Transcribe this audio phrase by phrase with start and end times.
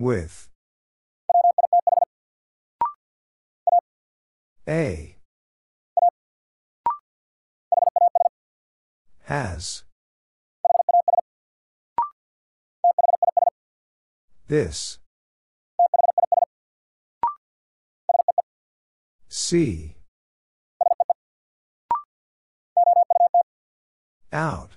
[0.00, 0.48] With.
[4.66, 5.16] A.
[9.24, 9.84] Has.
[14.48, 14.98] This.
[19.28, 19.96] See.
[24.32, 24.70] Out.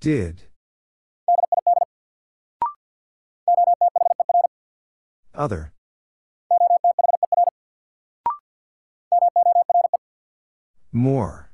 [0.00, 0.49] Did.
[5.40, 5.72] Other.
[10.92, 11.50] More.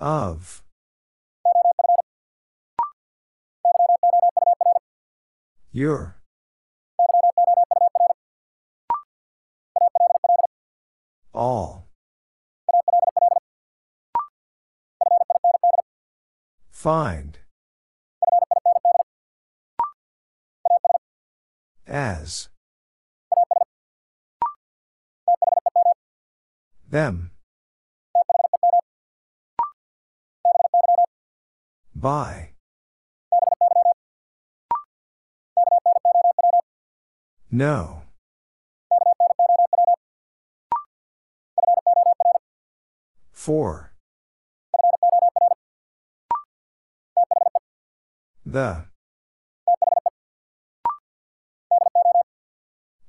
[0.00, 0.64] Of.
[5.70, 6.16] Your.
[11.32, 11.86] All.
[16.72, 17.38] Find.
[21.94, 22.48] As.
[26.90, 27.30] Them.
[31.94, 32.50] By.
[37.52, 38.02] No.
[43.30, 43.92] Four.
[48.44, 48.86] The.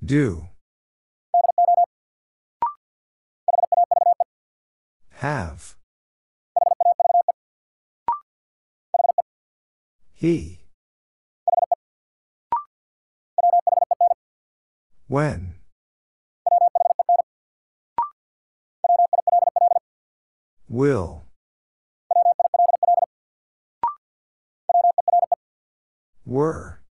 [0.06, 0.50] Do.
[5.16, 5.76] Have.
[10.14, 10.60] He.
[15.08, 15.56] When.
[20.70, 21.24] Will.
[26.26, 26.85] Were.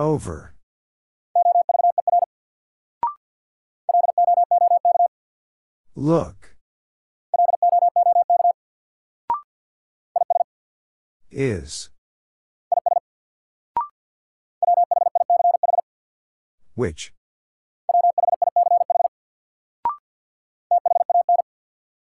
[0.00, 0.54] Over.
[5.94, 6.56] Look.
[11.30, 11.90] Is.
[16.74, 17.12] Which?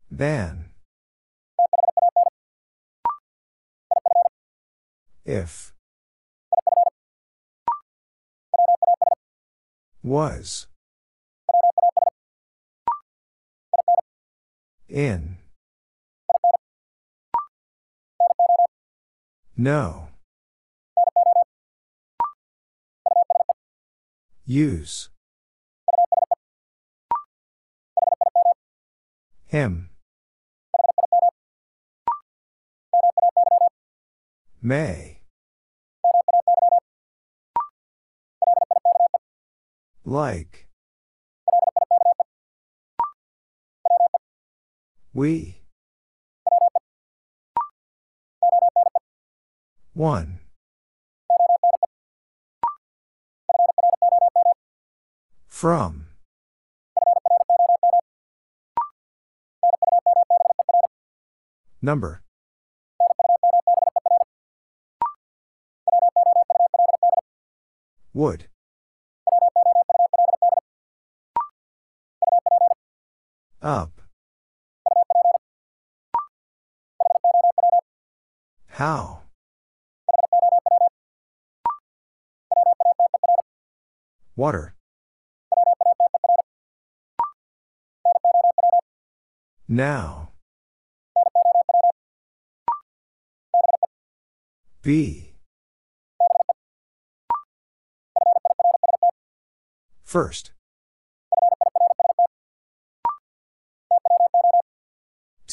[0.09, 0.66] Than.
[5.25, 5.72] If.
[10.02, 10.66] Was.
[14.88, 15.38] In.
[19.56, 20.08] No.
[24.44, 25.08] Use.
[29.46, 29.91] Him.
[34.60, 35.22] May.
[40.04, 40.66] Like.
[45.14, 45.60] We.
[49.94, 50.41] One.
[55.46, 56.06] From.
[61.80, 62.22] Number.
[68.14, 68.51] Would.
[73.62, 73.92] Up.
[78.66, 79.20] How?
[84.34, 84.74] Water.
[89.68, 90.30] Now.
[94.82, 95.34] B.
[100.02, 100.50] First.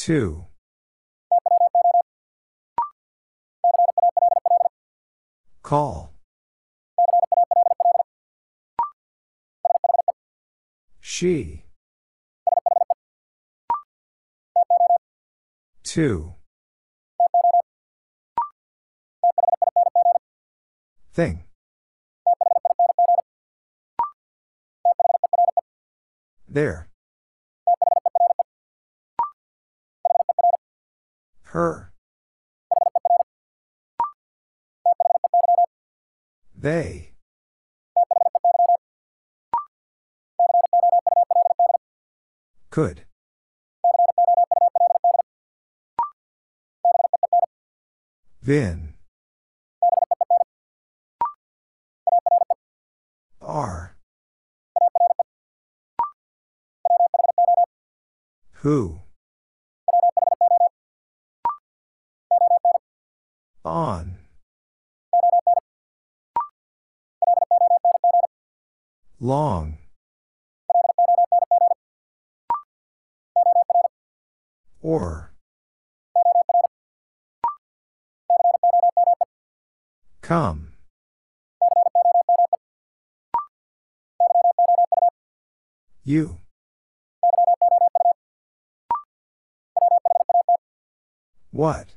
[0.00, 0.46] Two.
[5.62, 6.14] Call.
[11.02, 11.66] She.
[15.82, 16.32] Two.
[21.12, 21.44] Thing.
[26.48, 26.89] There.
[31.50, 31.90] Her.
[36.56, 37.10] They.
[42.70, 43.02] Could.
[48.42, 48.94] Vin.
[53.40, 53.96] Are.
[58.62, 59.00] Who?
[63.70, 64.16] On.
[69.20, 69.78] Long.
[74.82, 75.30] Or.
[80.20, 80.72] Come.
[86.02, 86.38] You.
[91.52, 91.94] What?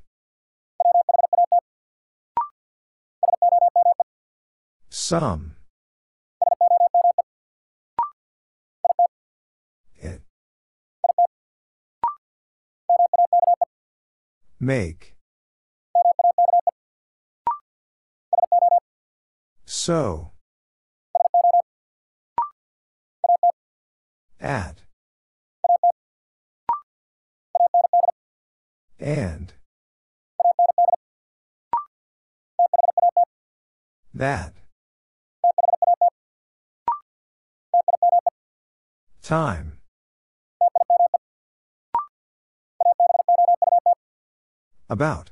[5.05, 5.57] Some.
[9.97, 10.21] It.
[14.61, 15.15] Make.
[19.65, 20.31] So.
[24.39, 24.83] At.
[29.01, 29.51] And.
[34.13, 34.62] That.
[39.23, 39.77] Time.
[44.89, 45.31] About.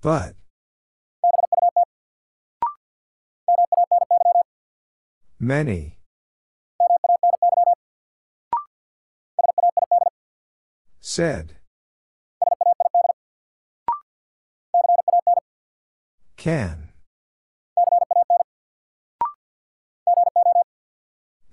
[0.00, 0.36] But.
[5.40, 5.98] Many.
[11.00, 11.56] Said.
[16.36, 16.87] Can.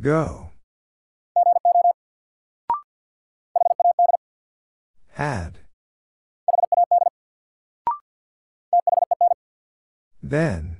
[0.02, 0.50] Go.
[5.14, 5.60] Had.
[10.22, 10.78] Then.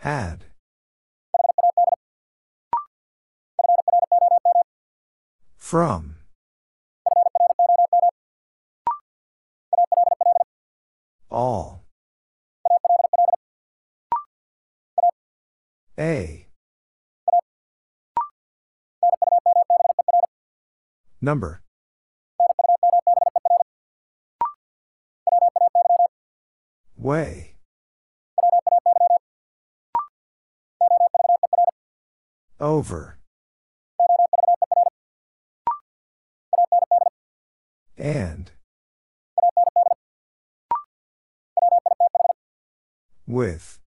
[0.00, 0.44] Had.
[5.56, 6.16] From.
[11.30, 11.83] All.
[15.98, 16.48] A.
[21.20, 21.62] Number.
[26.96, 27.54] Way.
[32.58, 33.18] Over.
[37.96, 38.50] And.
[43.26, 43.83] With.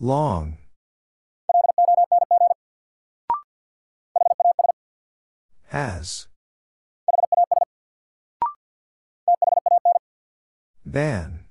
[0.00, 0.58] Long.
[5.66, 6.28] Has.
[10.86, 11.46] Than.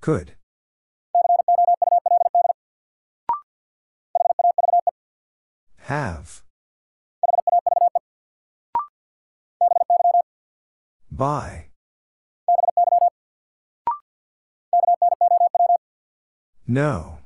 [0.00, 0.36] Could.
[5.78, 6.42] Have.
[11.10, 11.71] By.
[16.72, 17.18] No.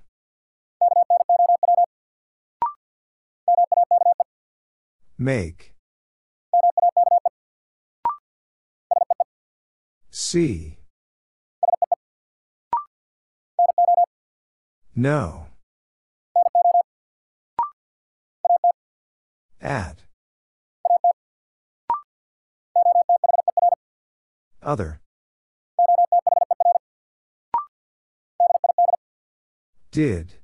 [5.17, 5.73] Make.
[10.11, 10.79] See.
[14.97, 15.47] No.
[19.61, 20.03] At.
[24.61, 25.01] Other.
[29.97, 30.35] Did.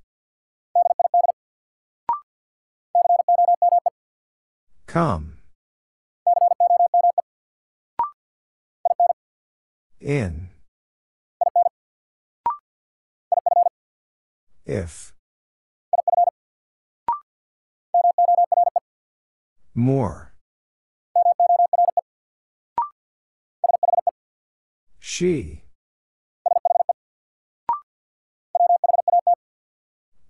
[4.87, 5.37] Come.
[10.01, 10.49] In.
[14.65, 15.13] If.
[19.75, 20.33] More.
[24.99, 25.62] She.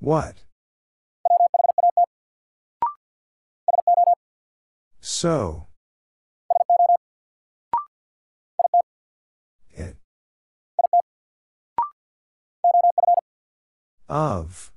[0.02, 0.42] What?
[5.00, 5.68] So.
[9.70, 9.96] It.
[14.08, 14.72] Of.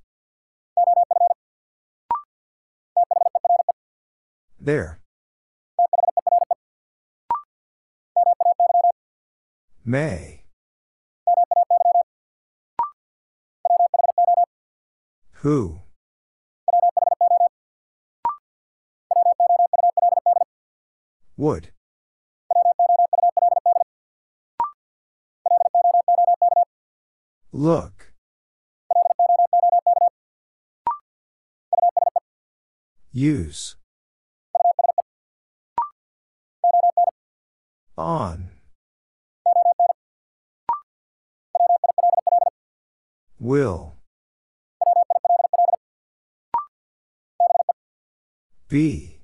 [4.60, 5.00] There.
[9.84, 10.35] May.
[15.46, 15.78] Who?
[21.38, 21.70] Would.
[27.52, 28.14] Look.
[33.12, 33.76] Use.
[37.96, 38.50] On.
[43.40, 43.96] Will.
[48.76, 49.22] Be.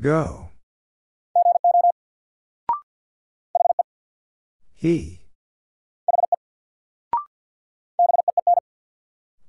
[0.00, 0.50] Go.
[4.76, 5.18] He.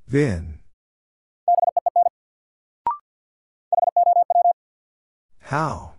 [0.08, 0.58] Vin.
[5.42, 5.94] How?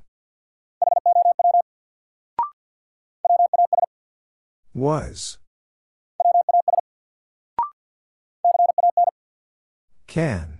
[4.74, 5.38] Was.
[10.18, 10.58] Can.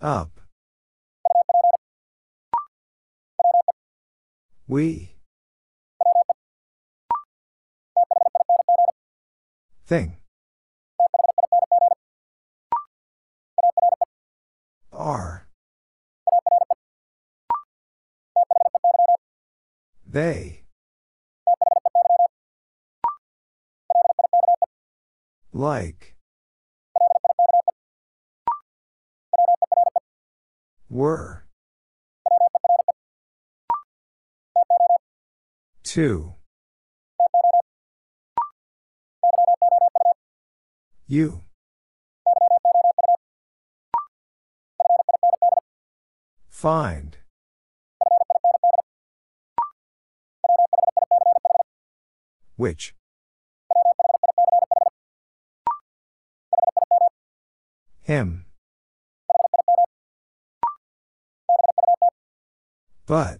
[0.00, 0.30] Up.
[4.68, 5.16] We.
[9.88, 10.18] Thing.
[14.92, 15.48] Are.
[20.06, 20.61] They.
[25.54, 26.14] Like.
[30.88, 31.44] Were.
[35.82, 36.34] Two.
[41.06, 41.42] You.
[46.48, 47.18] Find.
[52.56, 52.94] Which?
[58.02, 58.46] Him.
[63.06, 63.38] But.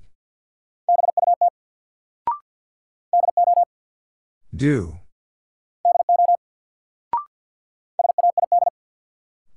[4.54, 4.98] Do.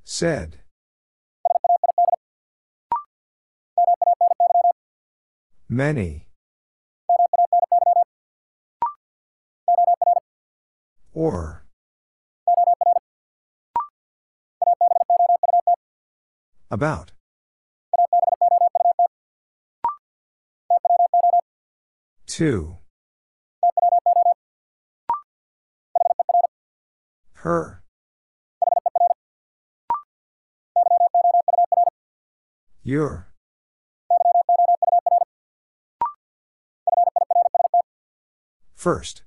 [0.04, 0.60] Said.
[5.68, 6.28] Many.
[11.14, 11.65] Or.
[16.72, 17.12] About.
[22.26, 22.78] Two.
[27.34, 27.84] Her.
[32.84, 33.32] Your.
[38.76, 39.24] First.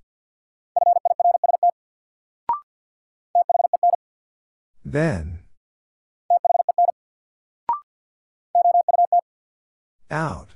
[4.84, 5.37] Then.
[10.10, 10.54] Out.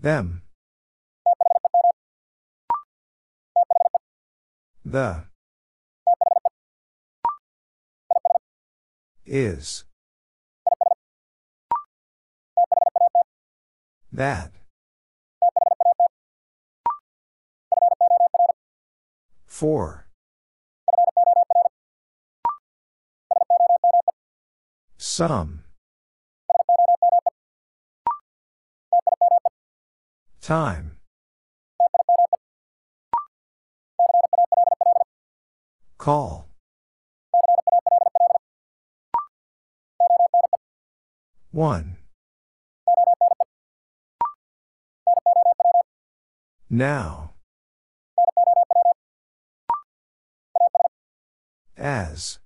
[0.00, 0.42] Them.
[4.84, 5.24] The.
[9.26, 9.84] Is.
[14.10, 14.52] That.
[19.46, 20.09] Four.
[25.02, 25.64] Some.
[30.42, 30.98] Time.
[35.96, 36.50] Call.
[41.50, 41.96] One.
[46.68, 47.32] Now.
[51.78, 52.38] As.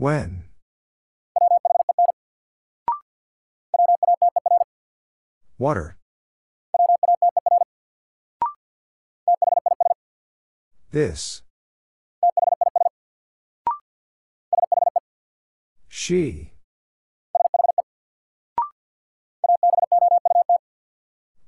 [0.00, 0.44] When.
[5.58, 5.98] Water.
[10.90, 11.42] This.
[15.90, 16.52] She.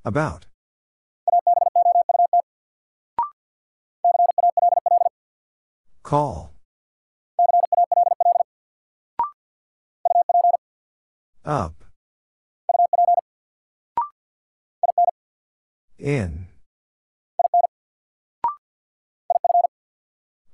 [0.04, 0.44] About.
[6.02, 6.52] Call.
[11.45, 11.85] Up.
[15.99, 16.47] In.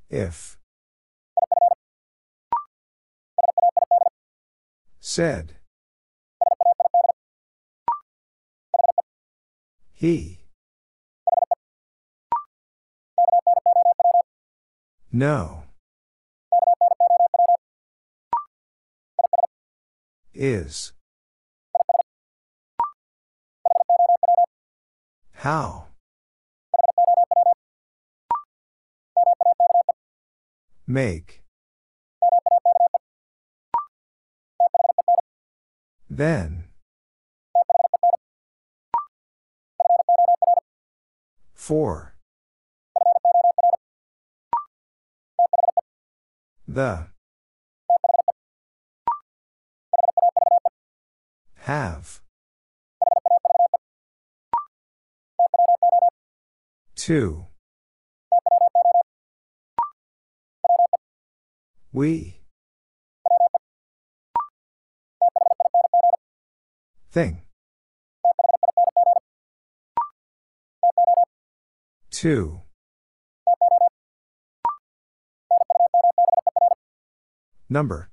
[0.08, 0.56] If.
[5.00, 5.56] Said.
[9.92, 10.38] He.
[15.12, 15.67] No.
[20.40, 20.92] Is.
[25.32, 25.86] How?
[30.86, 31.42] Make.
[36.08, 36.66] Then.
[41.52, 42.14] For.
[46.68, 47.08] The.
[51.68, 52.22] Have.
[56.96, 57.44] Two.
[61.92, 62.40] We.
[67.12, 67.42] Thing.
[72.10, 72.62] Two.
[77.68, 78.08] Number.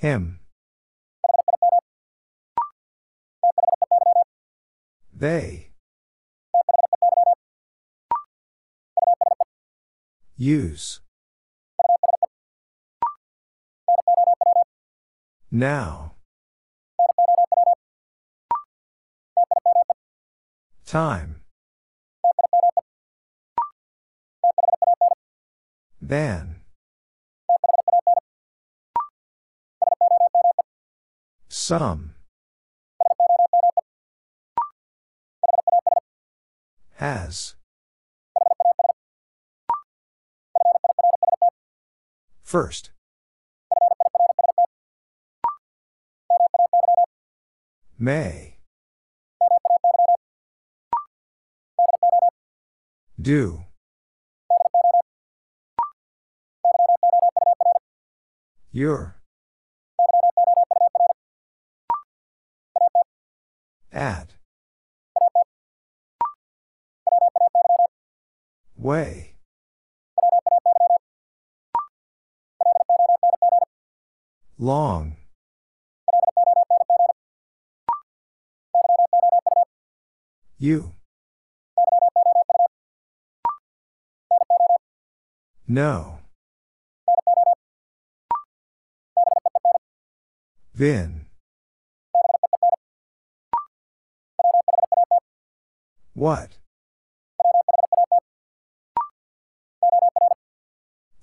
[0.00, 0.40] Him.
[5.14, 5.72] They.
[10.38, 11.00] Use.
[15.50, 16.14] Now.
[20.86, 21.42] Time.
[26.00, 26.59] Than.
[31.70, 32.14] Some.
[36.96, 37.54] Has.
[42.42, 42.90] First.
[47.96, 48.56] May.
[53.20, 53.66] Do.
[58.72, 59.19] Your.
[63.92, 64.34] At.
[68.76, 69.34] Way.
[74.58, 75.16] Long.
[80.58, 80.92] You.
[85.66, 86.18] No.
[90.74, 91.29] Vin.
[96.20, 96.58] What?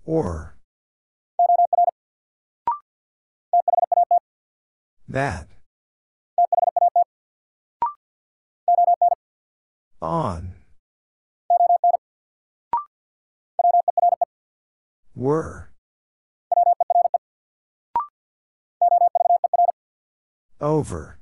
[0.07, 0.55] Or.
[5.07, 5.49] That.
[10.01, 10.53] On.
[15.13, 15.69] Were.
[20.59, 21.19] Over.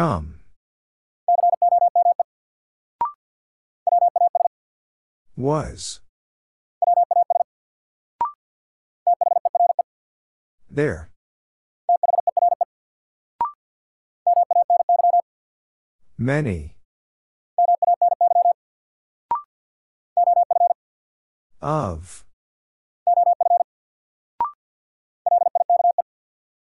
[0.00, 0.40] Come.
[5.36, 6.00] Was.
[10.70, 11.10] There.
[16.16, 16.76] Many.
[21.60, 22.24] Of.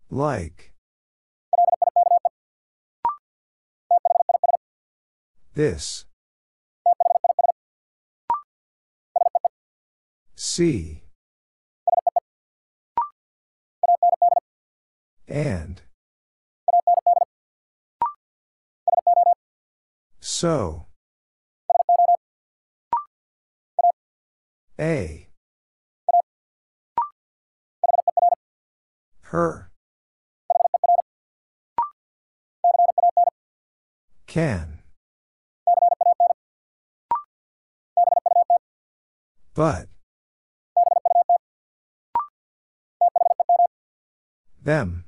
[0.10, 0.71] Like.
[5.54, 6.06] This.
[10.36, 11.04] See.
[15.28, 15.82] And.
[20.20, 20.88] So.
[24.80, 25.28] A.
[29.24, 29.72] Her.
[34.28, 34.81] Can.
[39.62, 39.90] But.
[44.60, 45.06] Them.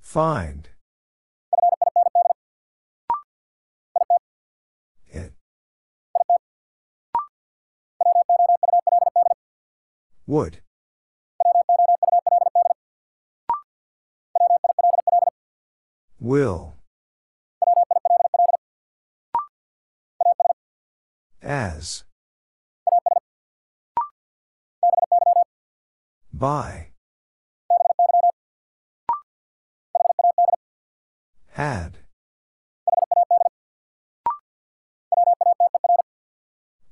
[0.00, 0.68] Find.
[5.08, 5.32] It.
[10.28, 10.60] Would.
[16.20, 16.76] Will.
[21.44, 22.04] As.
[26.32, 26.88] By.
[31.50, 31.98] Had.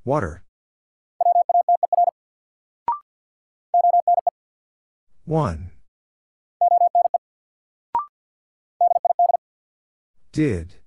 [0.04, 0.42] Water.
[5.24, 5.70] One.
[10.32, 10.81] Did.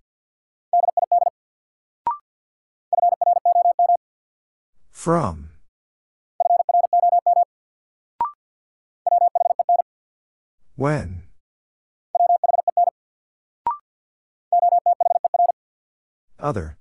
[5.05, 5.51] From.
[10.75, 11.21] When.
[16.39, 16.79] Other.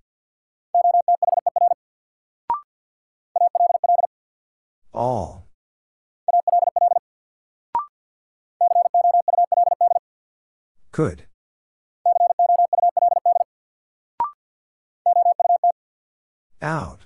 [4.94, 5.46] All.
[10.92, 11.24] Could.
[16.62, 17.04] Out.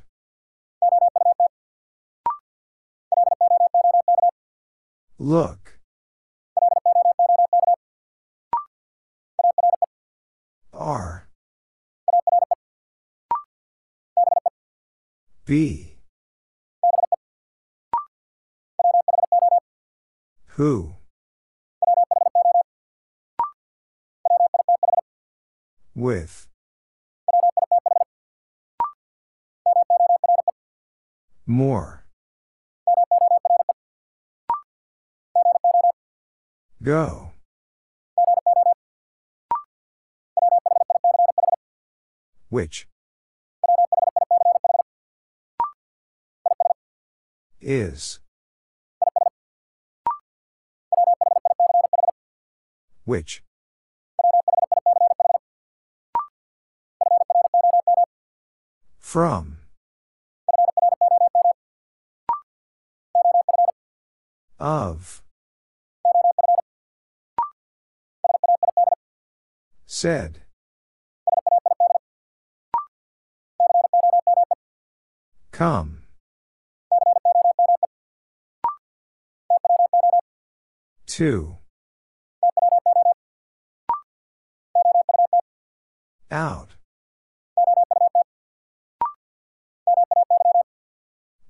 [5.20, 5.80] Look.
[10.72, 11.28] R.
[15.44, 15.96] B.
[20.54, 20.94] Who?
[25.96, 26.46] With.
[31.44, 32.07] More.
[36.88, 37.32] Go.
[42.48, 42.88] Which?
[47.60, 48.20] Is.
[53.04, 53.42] Which?
[58.98, 59.58] From.
[64.58, 65.22] Of.
[70.00, 70.42] Said.
[75.50, 76.02] Come.
[81.08, 81.56] Two.
[86.30, 86.76] Out.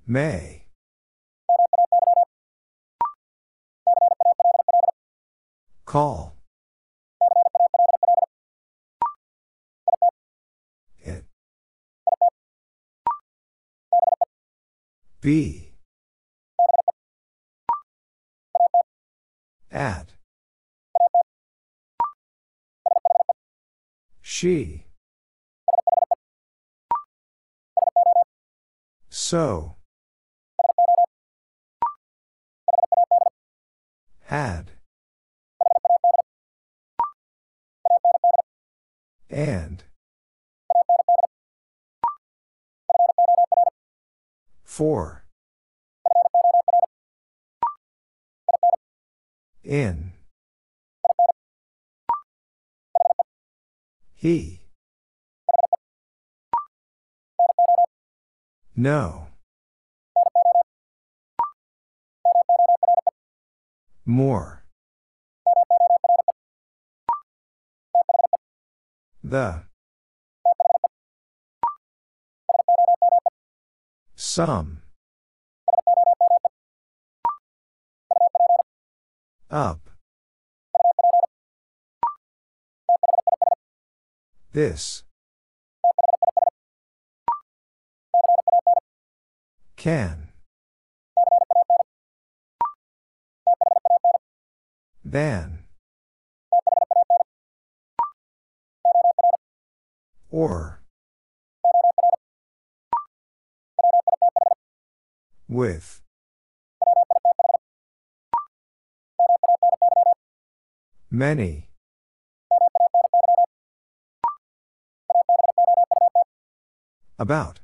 [0.07, 0.65] May.
[5.85, 6.38] Call.
[15.21, 15.73] Be.
[19.69, 20.13] At.
[24.21, 24.85] She.
[29.09, 29.75] So.
[34.23, 34.71] Had.
[39.29, 39.83] And.
[44.79, 45.25] For.
[49.61, 50.13] In.
[54.15, 54.61] He.
[58.73, 59.27] No.
[64.05, 64.63] More.
[69.21, 69.68] The.
[74.31, 74.83] Some.
[79.49, 79.89] Up.
[84.53, 85.01] This.
[89.75, 90.29] Can.
[95.03, 95.63] Than.
[100.29, 100.78] Or.
[105.49, 105.99] With.
[111.09, 111.69] Many.
[117.17, 117.61] About.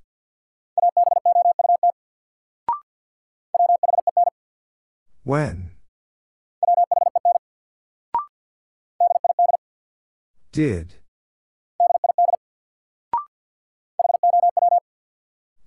[5.23, 5.69] When.
[10.51, 10.95] Did.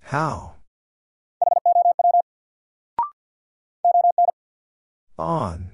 [0.01, 0.58] How?
[5.19, 5.71] On.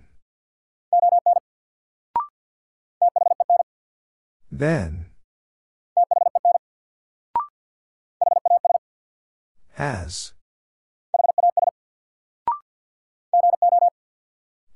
[4.51, 5.05] Then.
[9.73, 10.33] Has.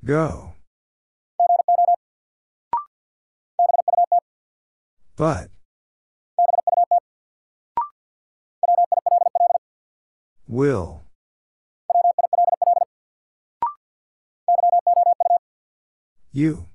[0.05, 0.53] Go.
[5.15, 5.49] But.
[10.47, 11.08] Will.
[16.39, 16.67] You.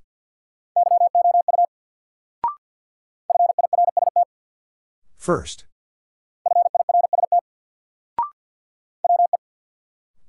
[5.16, 5.64] First.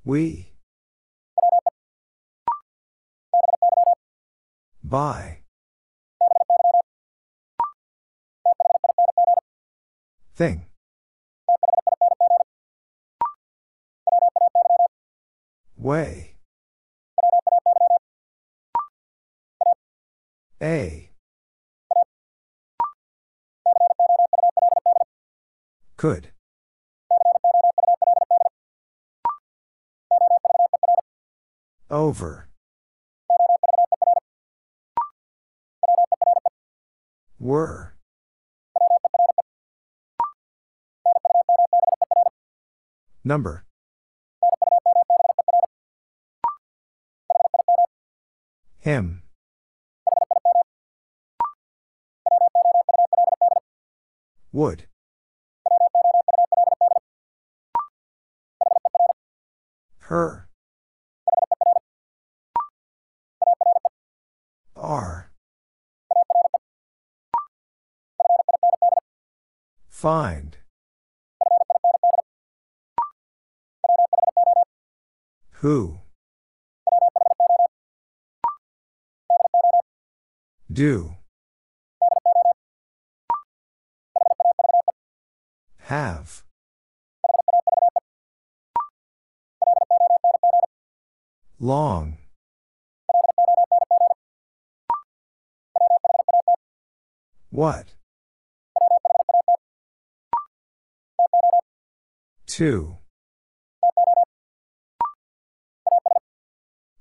[0.06, 0.52] We.
[4.82, 5.40] By.
[10.34, 10.64] Thing.
[15.76, 16.35] Way.
[20.66, 21.10] A.
[25.96, 26.32] Could.
[31.88, 32.48] Over.
[37.38, 37.94] Were.
[43.22, 43.64] Number.
[48.80, 49.22] Him.
[54.56, 54.86] Would.
[59.98, 60.48] Her.
[64.74, 65.30] Are.
[69.90, 70.56] Find.
[75.60, 75.98] Who?
[80.72, 81.16] Do.
[85.86, 86.42] Have.
[91.60, 92.16] Long.
[97.50, 97.94] What?
[102.48, 102.96] Two.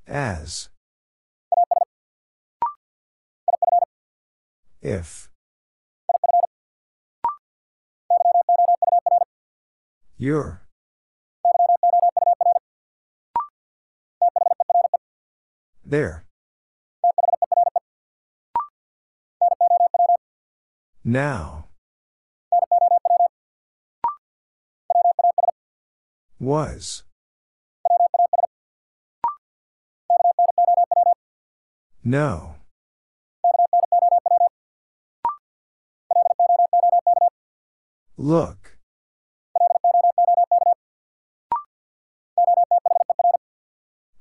[0.08, 0.70] As.
[4.84, 5.30] If.
[10.18, 10.62] Your.
[15.86, 16.24] There.
[21.04, 21.66] Now.
[26.40, 27.04] Was.
[32.04, 32.56] No.
[38.18, 38.75] Look.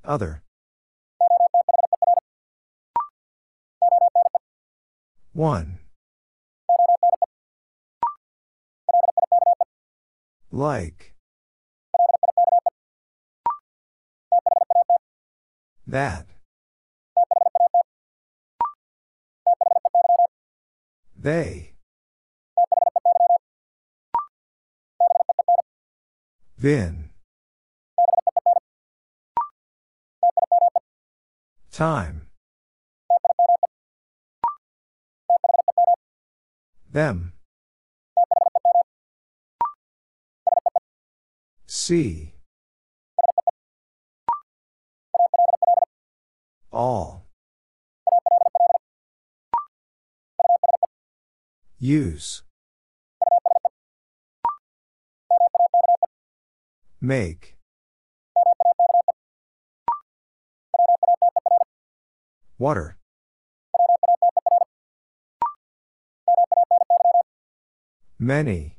[0.05, 0.41] Other.
[5.33, 5.79] One.
[10.51, 11.13] Like.
[15.87, 16.25] That.
[21.17, 21.73] They.
[26.57, 27.04] Vin.
[31.75, 32.21] Time.
[36.89, 37.33] Them.
[41.67, 42.31] See.
[46.71, 47.25] All.
[51.77, 52.43] Use.
[57.01, 57.54] Make.
[62.57, 62.97] Water.
[68.17, 68.77] Many.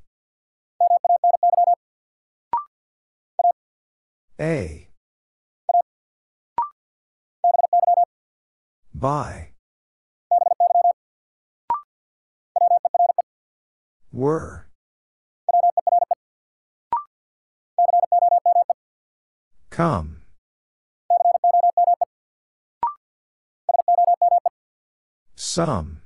[4.41, 4.89] A.
[8.95, 9.51] By.
[14.11, 14.67] Were.
[19.71, 20.26] Come.
[25.57, 26.03] Some.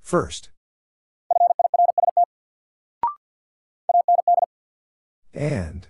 [0.00, 0.48] First.
[5.34, 5.88] And.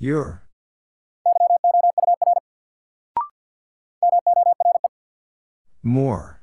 [0.00, 0.42] Your.
[5.84, 6.42] More.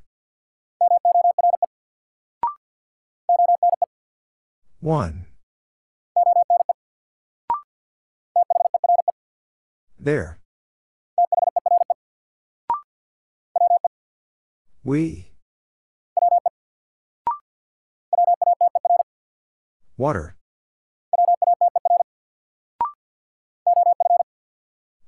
[4.79, 5.25] One.
[10.05, 10.37] There.
[14.83, 15.31] We.
[19.97, 20.35] Water.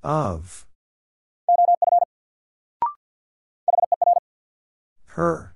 [0.01, 0.65] Of.
[5.09, 5.55] Her.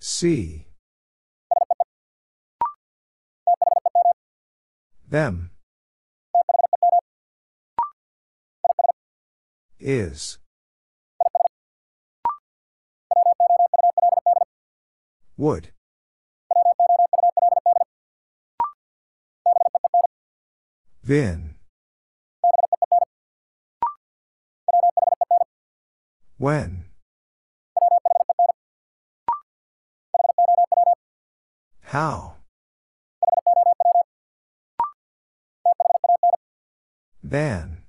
[0.00, 0.67] See.
[5.10, 5.50] Them.
[9.80, 10.38] Is.
[15.38, 15.68] Would.
[21.02, 21.54] Vin.
[26.36, 26.84] When.
[31.80, 32.37] How.
[37.28, 37.82] Than.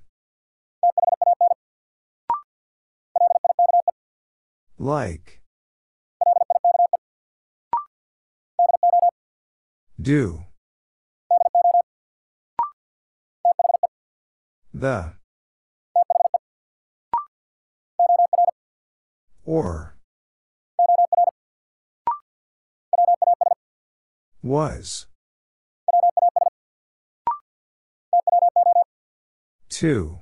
[4.78, 5.40] Like.
[9.98, 10.44] Do.
[14.74, 15.14] The.
[19.46, 19.96] Or.
[24.42, 25.06] Was.
[29.80, 30.18] Two.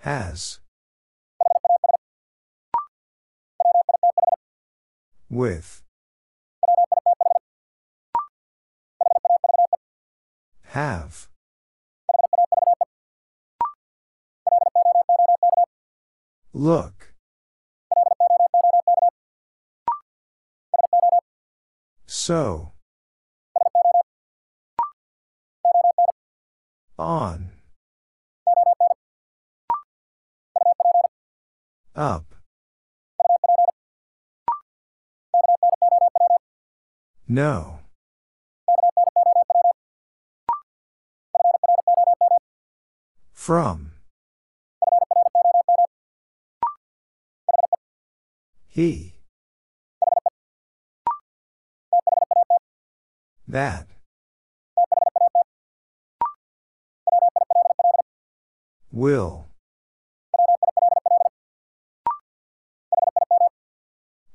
[0.00, 0.58] Has.
[5.30, 5.84] With.
[10.64, 11.28] Have.
[16.52, 17.14] Look.
[22.08, 22.72] So.
[27.00, 27.48] On.
[31.96, 32.34] Up.
[37.26, 37.78] No.
[43.32, 43.92] From.
[48.68, 49.14] He.
[53.48, 53.88] That.
[58.92, 59.46] Will.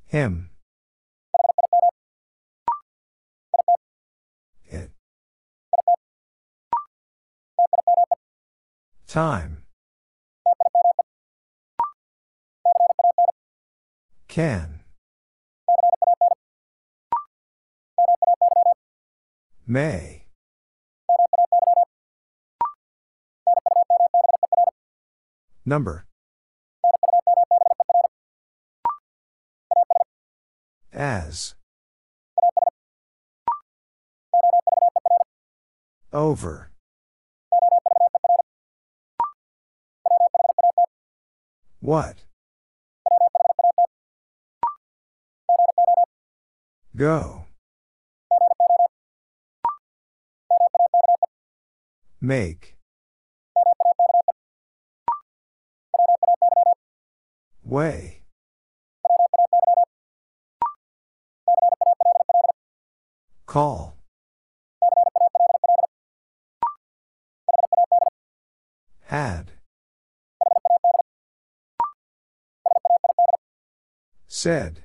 [0.08, 0.50] Him.
[4.66, 4.92] It.
[9.08, 9.64] Time.
[14.30, 14.82] Can.
[19.68, 20.25] May.
[25.66, 26.06] Number.
[30.94, 31.56] As.
[36.14, 36.70] Over.
[41.80, 42.24] What?
[46.96, 47.46] Go.
[52.22, 52.75] Make.
[57.66, 58.22] Way.
[63.48, 63.98] Call.
[69.06, 69.54] Had.
[74.28, 74.84] Said.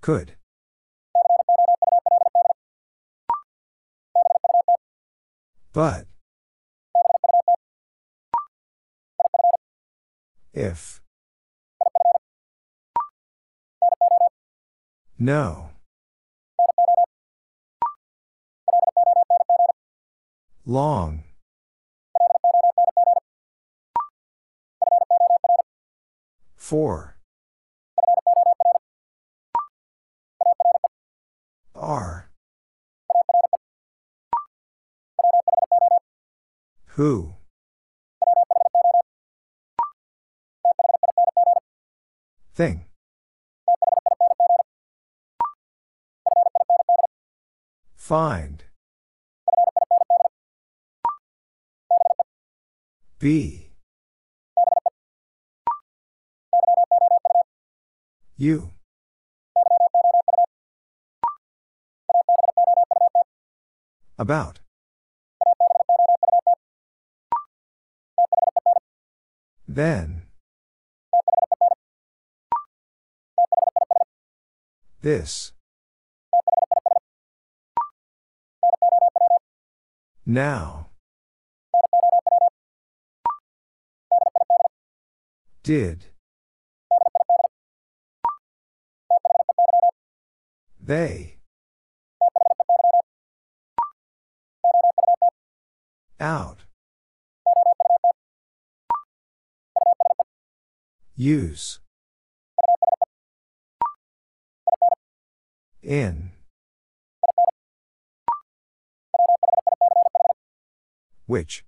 [0.00, 0.36] Could.
[5.72, 6.06] But.
[10.54, 11.00] If.
[15.18, 15.70] No.
[20.64, 21.24] Long.
[26.56, 27.16] Four.
[31.74, 32.30] Are.
[36.94, 37.34] Who?
[42.54, 42.84] Thing.
[47.96, 48.62] Find.
[53.18, 53.72] Be.
[58.36, 58.70] You.
[64.16, 64.60] About.
[69.66, 70.23] Then.
[75.04, 75.52] This.
[80.24, 80.86] Now.
[85.62, 86.06] Did.
[90.82, 91.36] They.
[96.18, 96.60] Out.
[101.14, 101.83] Use.
[105.84, 106.30] In.
[111.26, 111.62] Which?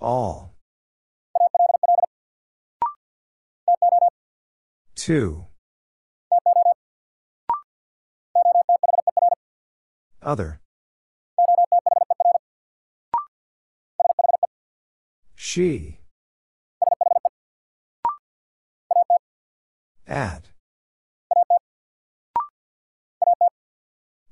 [0.00, 0.54] All.
[4.94, 5.46] Two.
[10.22, 10.60] Other.
[15.34, 15.98] She.
[20.06, 20.50] At.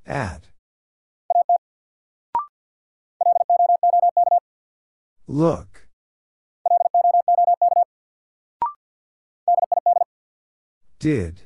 [0.06, 0.48] At.
[5.26, 5.88] Look.
[10.98, 11.42] Did.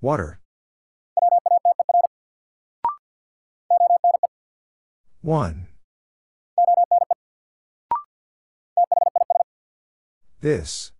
[0.00, 0.40] Water.
[5.20, 5.66] One.
[10.42, 10.90] This.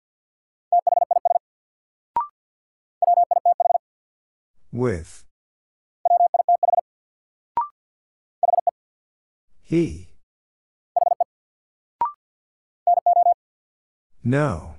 [4.72, 5.24] With.
[9.60, 10.10] He.
[14.22, 14.76] No.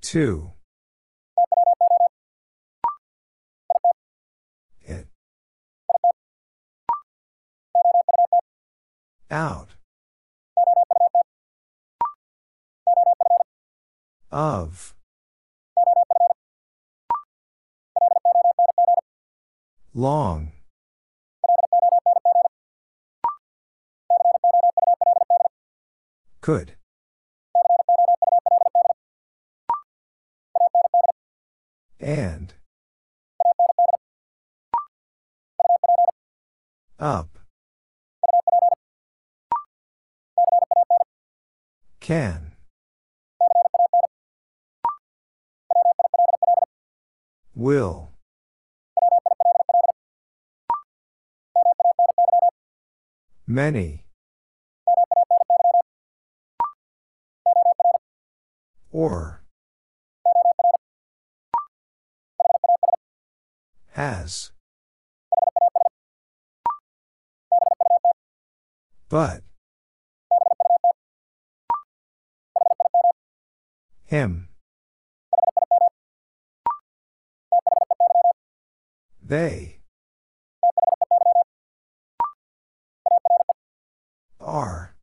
[0.00, 0.52] Two.
[4.86, 5.08] It.
[9.28, 9.73] Out.
[14.34, 14.96] Of.
[19.94, 20.50] Long.
[26.40, 26.72] Could.
[32.00, 32.54] And.
[36.98, 37.38] Up.
[42.00, 42.53] Can.
[47.56, 48.10] Will.
[53.46, 54.04] Many.
[58.90, 59.44] Or.
[63.92, 64.50] Has.
[69.08, 69.42] But.
[74.06, 74.48] Him.
[79.26, 79.78] They.
[84.38, 84.94] Are.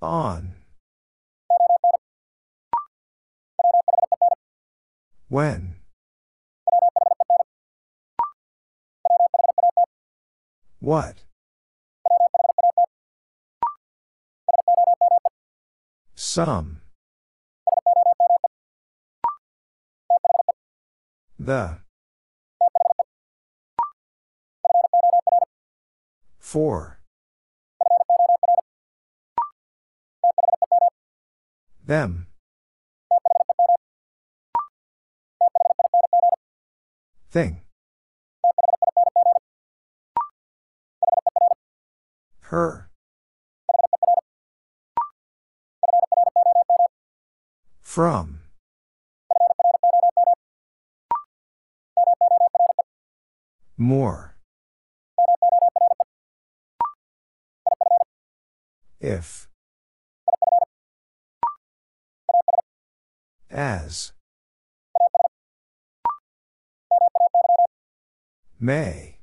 [0.00, 0.54] On.
[5.28, 5.74] When.
[10.80, 11.16] What?
[16.14, 16.80] Some.
[21.38, 21.78] The.
[26.40, 26.98] Four.
[31.86, 32.26] Them.
[37.30, 37.60] Thing.
[42.40, 42.90] Her.
[47.80, 48.40] From.
[53.80, 54.34] More.
[59.00, 59.46] If.
[63.48, 64.12] As.
[68.58, 69.18] May.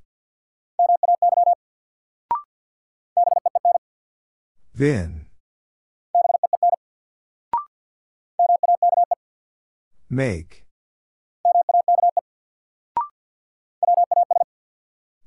[4.74, 5.26] Then.
[10.10, 10.65] Make.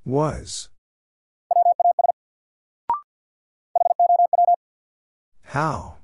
[0.09, 0.71] Was.
[5.43, 5.97] How?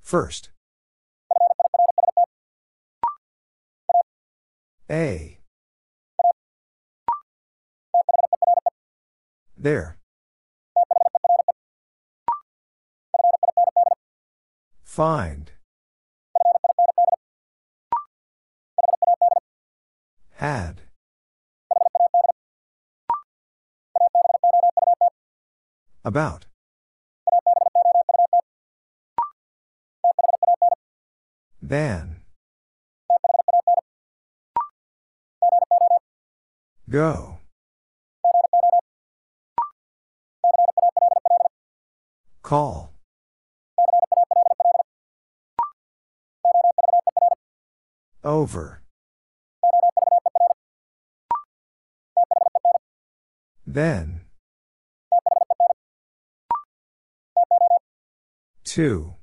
[0.00, 0.48] First.
[4.88, 5.40] A.
[9.58, 9.98] There.
[14.84, 15.52] Find.
[20.36, 20.82] Had.
[26.04, 26.44] About.
[31.62, 32.16] Than.
[36.88, 37.38] Go.
[42.42, 42.92] Call.
[48.22, 48.82] Over.
[53.76, 54.22] Then.
[58.64, 59.16] Two.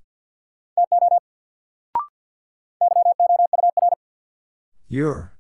[4.88, 5.34] Your.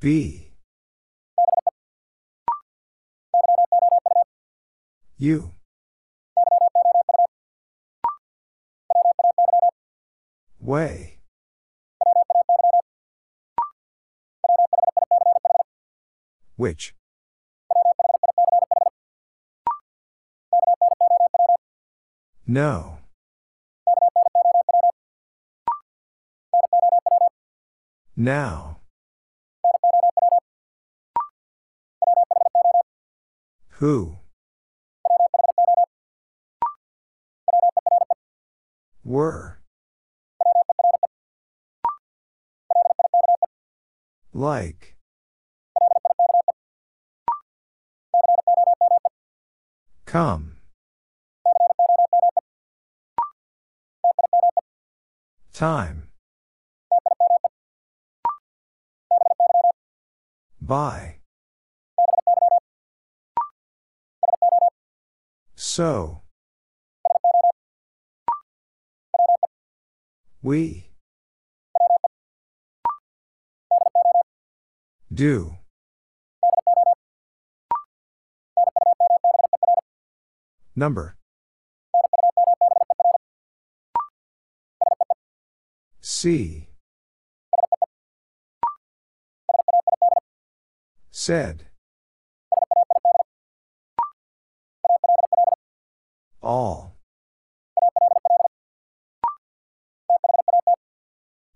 [0.00, 0.52] B.
[5.18, 5.50] You.
[10.58, 11.11] Way.
[16.62, 16.94] Which?
[22.46, 22.98] No.
[28.14, 28.78] Now.
[33.80, 34.18] Who?
[39.04, 39.58] Were.
[44.32, 44.94] Like.
[50.12, 50.56] Come.
[55.54, 56.10] Time.
[60.60, 61.16] By.
[65.56, 66.20] So.
[70.42, 70.90] We.
[75.10, 75.56] Do.
[80.74, 81.16] Number.
[86.00, 86.68] C.
[91.10, 91.66] Said.
[96.42, 96.96] All.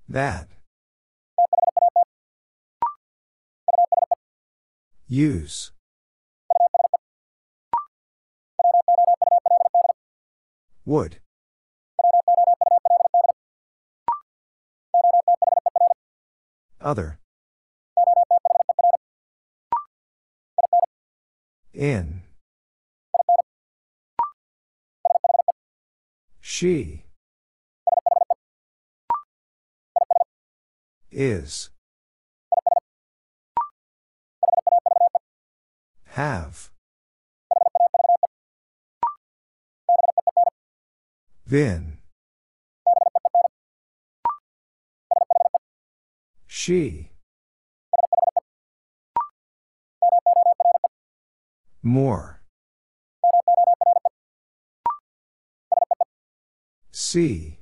[0.08, 0.48] That.
[5.08, 5.72] Use.
[10.86, 11.18] Would.
[16.80, 17.18] Other.
[21.74, 22.22] In.
[26.40, 27.02] She.
[31.10, 31.70] Is.
[36.10, 36.70] Have.
[41.46, 41.98] Vin.
[46.48, 47.10] She.
[51.84, 52.42] More.
[56.90, 57.60] See.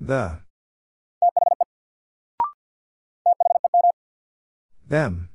[0.00, 0.40] The.
[4.88, 5.28] Them.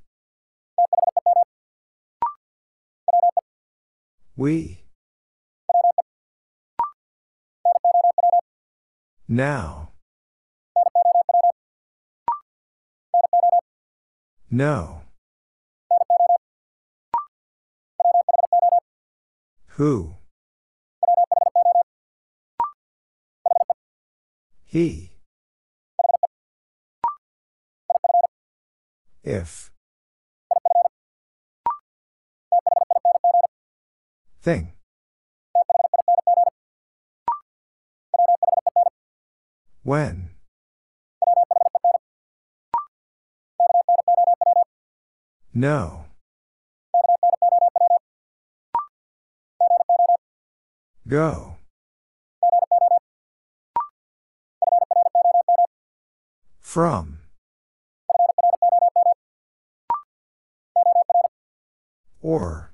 [4.44, 4.84] We.
[9.26, 9.92] Now.
[14.52, 15.04] No.
[19.78, 20.16] Who?
[24.66, 25.12] He.
[29.24, 29.73] If.
[34.44, 34.74] Thing.
[39.84, 40.32] When?
[45.54, 46.08] No.
[51.08, 51.56] Go.
[56.60, 57.20] From.
[62.22, 62.73] Or.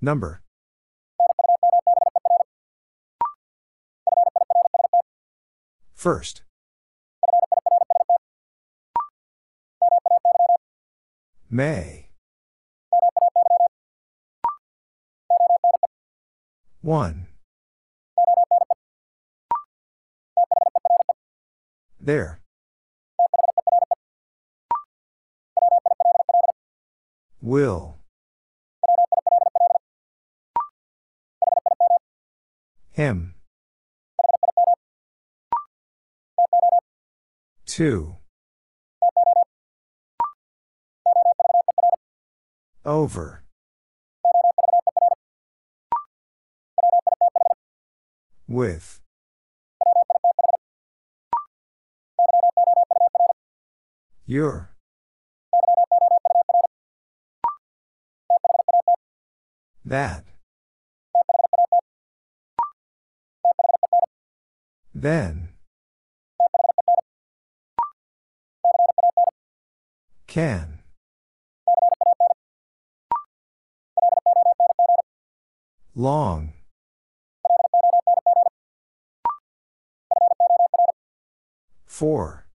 [0.00, 0.42] Number.
[5.94, 6.42] First.
[11.48, 12.10] May.
[16.82, 17.26] One.
[22.00, 22.40] There.
[27.40, 27.95] Will.
[32.96, 33.34] Him.
[37.66, 38.16] Two.
[42.86, 43.44] Over.
[48.48, 49.02] With.
[54.24, 54.70] Your.
[59.84, 60.35] That.
[65.06, 65.50] Then.
[70.26, 70.80] Can.
[75.94, 76.54] Long.
[81.86, 82.48] Four.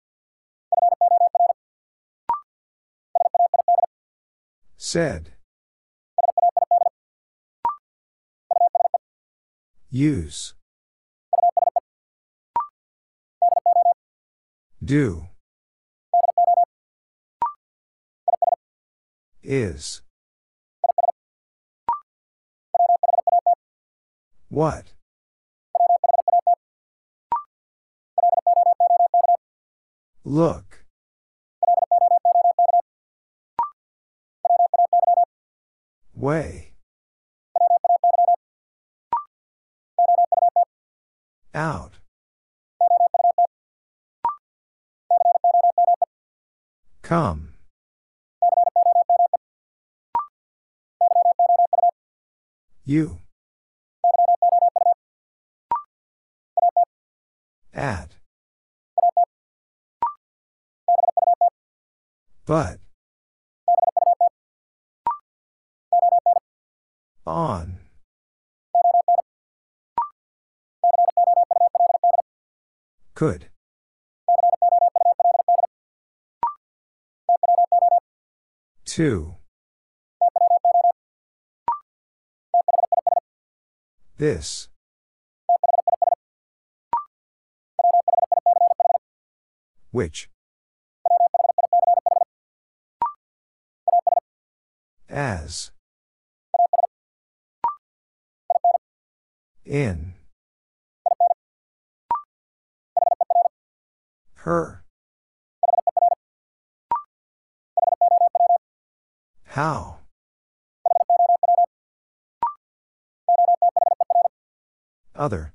[4.75, 5.31] Said.
[9.89, 10.53] Use.
[14.91, 15.27] Do.
[19.41, 20.01] Is.
[24.49, 24.91] What?
[30.25, 30.83] Look.
[36.13, 36.73] Way.
[41.55, 42.00] Out.
[47.11, 47.49] Come.
[52.85, 53.17] You.
[57.73, 58.15] At.
[62.45, 62.79] But.
[67.27, 67.79] On.
[73.15, 73.50] Could.
[78.91, 79.35] Two.
[84.17, 84.67] This.
[89.91, 90.29] Which?
[95.09, 95.71] As.
[99.63, 100.15] In.
[104.33, 104.80] Her.
[109.51, 109.97] How?
[115.13, 115.53] Other.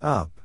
[0.00, 0.40] Up.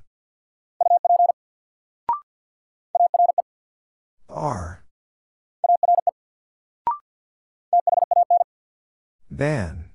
[4.28, 4.84] R.
[9.32, 9.86] Than.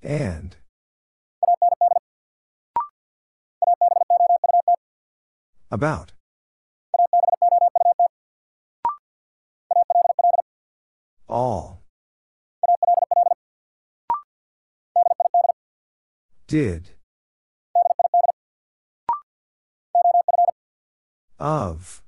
[0.00, 0.56] And.
[5.72, 6.12] About.
[11.30, 11.82] All.
[16.46, 16.90] Did.
[21.38, 22.02] Of.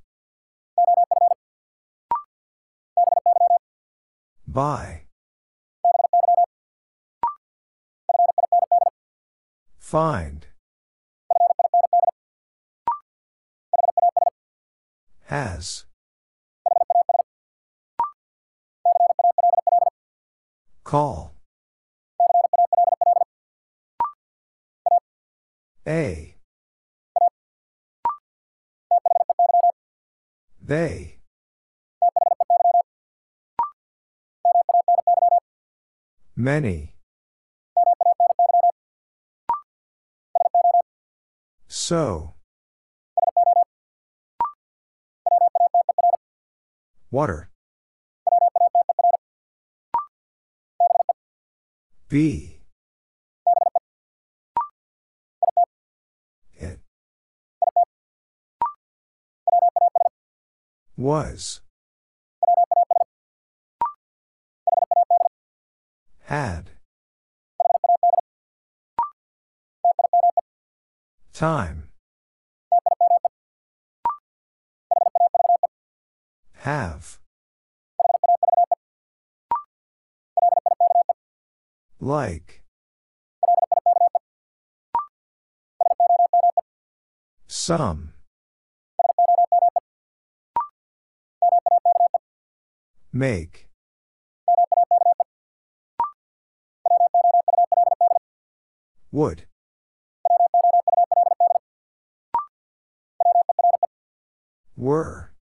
[4.47, 5.05] By.
[9.79, 10.45] Find.
[15.25, 15.85] Has.
[20.83, 21.33] Call.
[25.87, 26.35] A.
[30.61, 31.17] They.
[36.35, 36.95] Many.
[41.67, 42.34] So.
[47.11, 47.49] Water.
[52.09, 52.59] B.
[56.53, 56.79] It.
[60.97, 61.61] Was.
[66.21, 66.71] Had.
[71.33, 71.84] Time.
[76.65, 77.19] Have.
[81.99, 82.63] Like.
[87.45, 88.13] Some.
[93.13, 93.67] Make.
[99.11, 99.45] Would.
[104.75, 105.34] Were.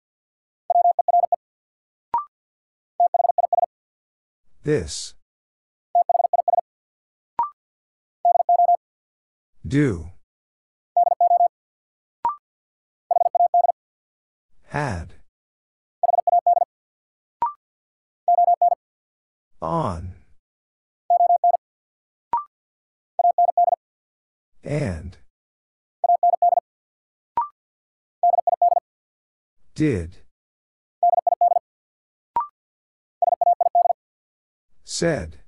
[4.65, 5.15] This.
[9.67, 10.11] Do.
[14.67, 15.15] Had.
[19.61, 20.13] On.
[24.63, 25.17] And.
[29.75, 30.22] Did.
[35.03, 35.39] Said.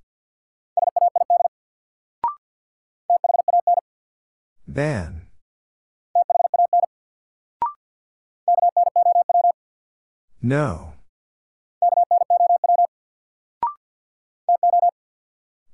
[4.67, 5.29] Than.
[10.43, 10.95] No.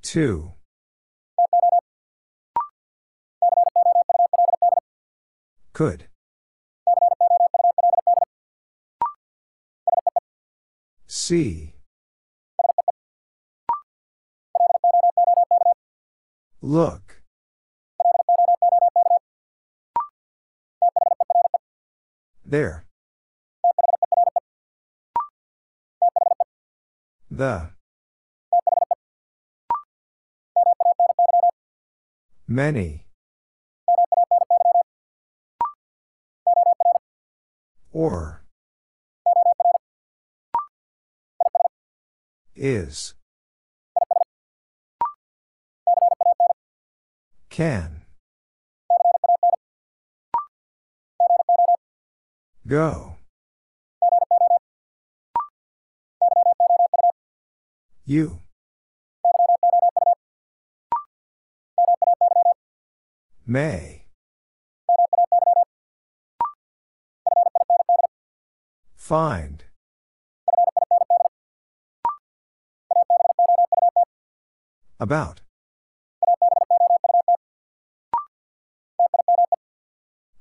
[0.02, 0.52] Two.
[5.72, 6.04] Could.
[11.06, 11.79] See.
[16.62, 17.22] Look.
[22.44, 22.84] There.
[27.30, 27.70] The.
[32.46, 33.06] Many.
[37.92, 38.44] Or.
[42.54, 43.14] Is.
[47.50, 48.02] Can.
[52.66, 53.16] Go.
[58.04, 58.38] You.
[63.44, 64.04] May.
[68.94, 69.64] Find.
[75.00, 75.40] About.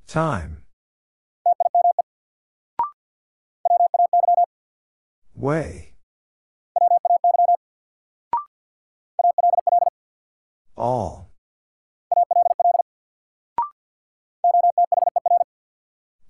[0.10, 0.64] Time.
[5.36, 5.94] Way.
[10.76, 11.30] All.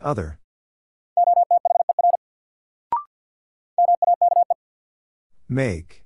[0.02, 0.40] Other.
[5.48, 6.04] Make.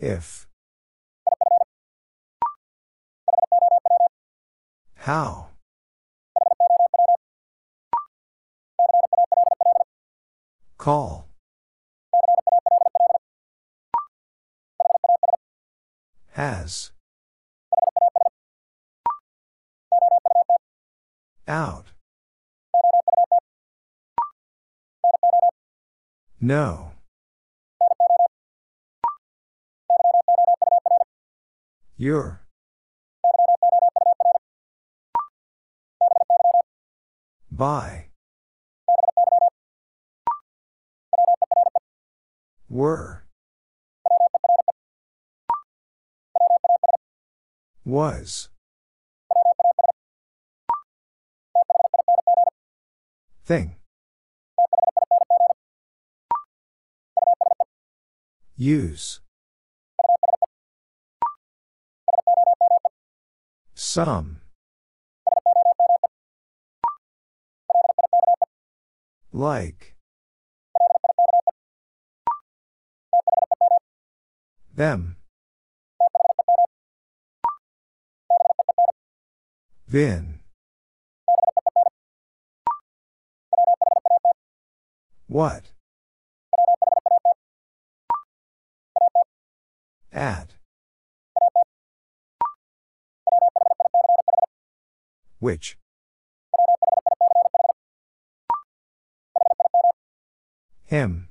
[0.00, 0.46] If.
[4.94, 5.48] How?
[10.76, 11.28] Call.
[16.32, 16.92] Has.
[21.48, 21.86] Out.
[26.40, 26.92] No.
[32.00, 32.42] Your.
[37.50, 38.06] By.
[42.70, 43.24] Were.
[47.84, 48.48] Was.
[53.44, 53.74] Thing.
[58.56, 59.20] Use.
[63.98, 64.36] Some.
[69.32, 69.96] Like.
[74.72, 75.16] Them.
[79.88, 80.38] Vin.
[85.26, 85.72] What?
[90.12, 90.57] At.
[95.38, 95.76] Which?
[100.84, 101.28] Him.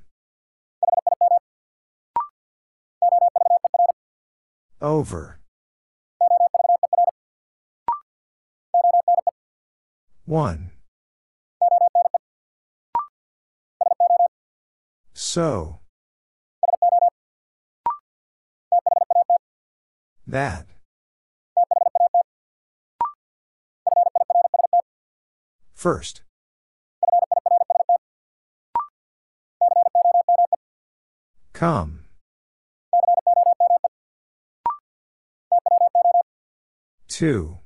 [4.80, 5.40] Over.
[10.24, 10.70] One.
[15.12, 15.80] So.
[20.26, 20.77] That.
[25.78, 26.22] First.
[31.52, 32.00] Come.
[37.06, 37.58] Two.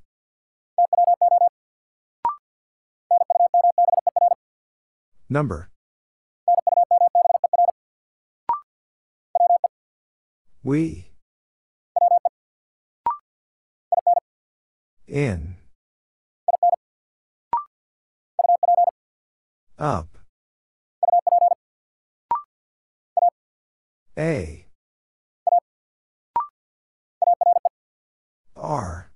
[5.31, 5.71] Number.
[10.63, 11.13] We.
[15.09, 15.62] In.
[19.83, 20.17] Up.
[24.17, 24.67] A.
[28.55, 29.11] R.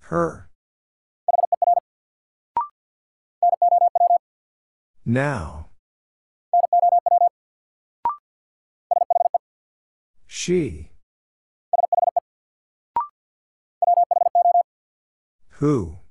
[0.00, 0.50] Her.
[5.06, 5.70] Now.
[10.26, 10.90] She.
[15.52, 16.03] Who?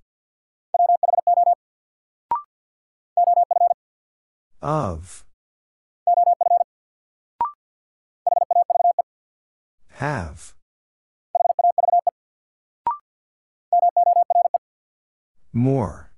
[4.64, 5.26] Of.
[9.90, 10.54] Have.
[15.52, 16.12] More.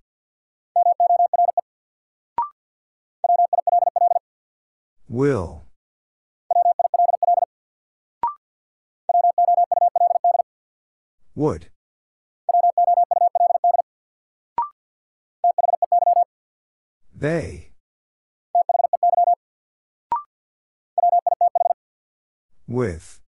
[5.10, 5.66] Will.
[11.34, 11.70] Would.
[17.12, 17.75] They.
[22.68, 23.22] With.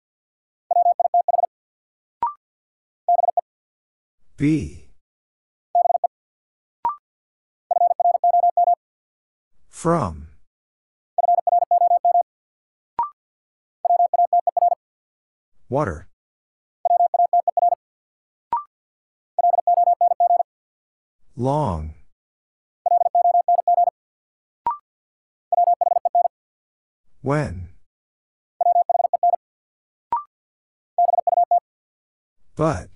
[4.38, 4.88] B.
[9.70, 10.30] From.
[15.68, 16.08] Water.
[21.36, 21.94] Long.
[27.22, 27.75] When?
[32.56, 32.88] But.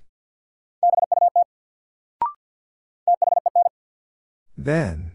[4.56, 5.12] Then.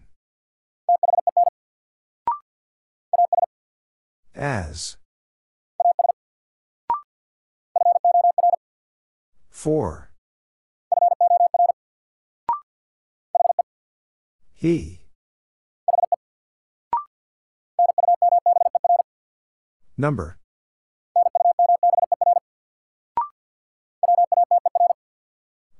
[4.34, 4.96] As.
[9.50, 10.10] For.
[14.54, 15.00] He.
[19.98, 20.38] Number.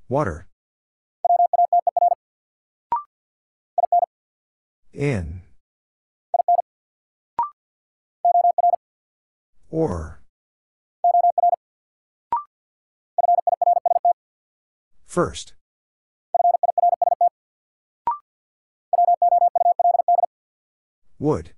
[0.09, 0.47] Water.
[4.93, 5.41] In.
[9.69, 10.21] Or.
[15.05, 15.53] First.
[21.19, 21.51] Would.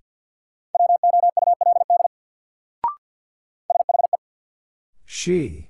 [5.05, 5.68] She.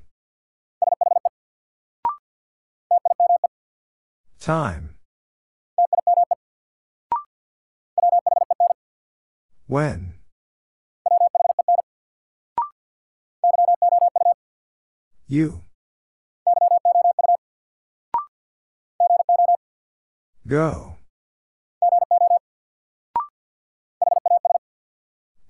[4.40, 4.96] Time.
[9.68, 10.14] When?
[15.28, 15.62] You.
[20.48, 20.96] Go.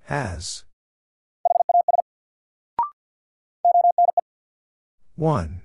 [0.06, 0.64] Has.
[5.14, 5.62] One.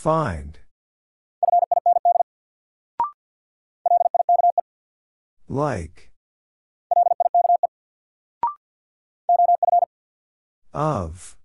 [0.00, 0.58] Find.
[5.46, 6.10] Like.
[10.72, 11.36] Of.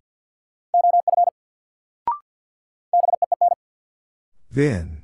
[4.49, 5.03] Then.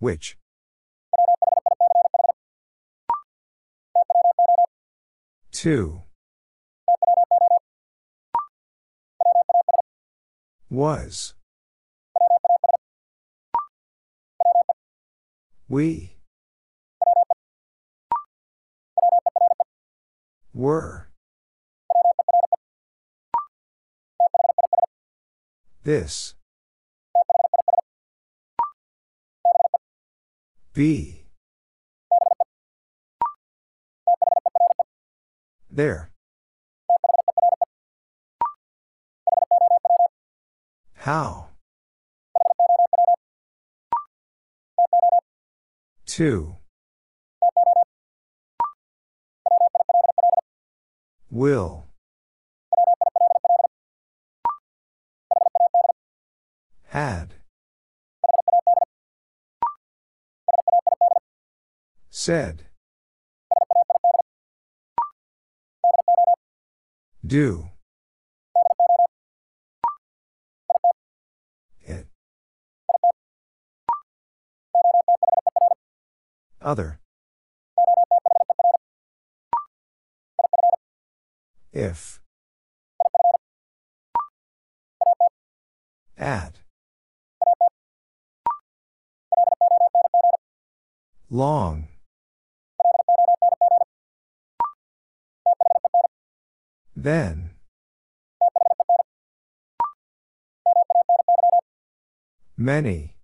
[0.00, 0.36] Which?
[5.52, 6.05] Two.
[10.68, 11.34] Was.
[15.68, 16.16] We.
[20.52, 21.08] Were.
[25.84, 26.34] This.
[30.72, 31.26] Be.
[35.70, 36.10] There.
[41.06, 41.50] How?
[46.04, 46.56] Two.
[51.30, 51.86] Will.
[56.88, 57.34] Had.
[62.10, 62.64] Said.
[67.24, 67.70] Do.
[76.66, 76.98] Other.
[81.72, 82.18] If.
[86.18, 86.58] At.
[91.30, 91.86] Long.
[96.96, 97.50] Then.
[102.56, 103.15] Many.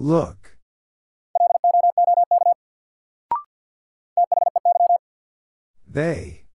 [0.00, 0.56] Look.
[5.86, 6.46] They.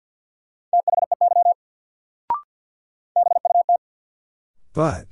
[4.73, 5.05] But.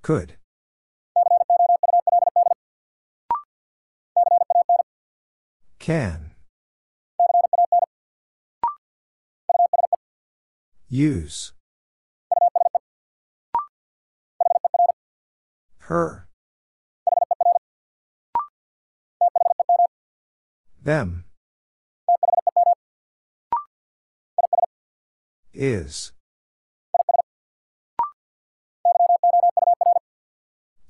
[0.00, 0.38] Could.
[5.78, 6.30] Can.
[10.88, 11.52] Use.
[15.86, 16.26] Her.
[20.82, 21.26] Them.
[25.54, 26.10] Is.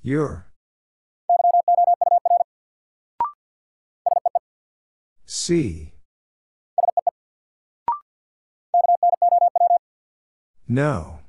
[0.00, 0.46] Your.
[5.26, 5.92] See.
[10.66, 11.25] No.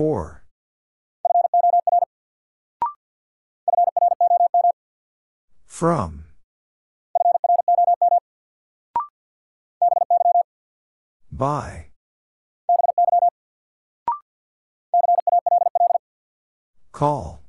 [0.00, 0.44] Four.
[5.66, 6.24] From.
[11.30, 11.88] By.
[16.92, 17.42] Call.